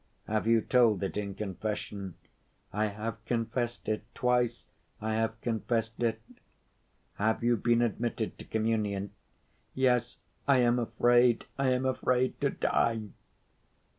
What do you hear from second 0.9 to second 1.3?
it